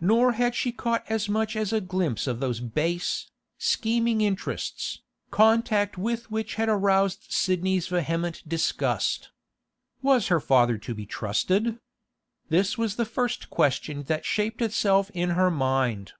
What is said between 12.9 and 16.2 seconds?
the first question that shaped itself in her mind.